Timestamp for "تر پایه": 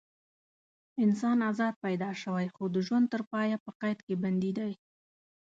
3.13-3.57